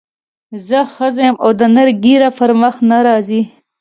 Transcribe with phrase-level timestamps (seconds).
[0.67, 3.41] زه ښځه یم او د نر ږیره پر مخ نه راځي.